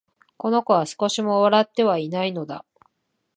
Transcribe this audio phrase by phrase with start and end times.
[0.35, 2.65] この子は、少しも笑ってはいないのだ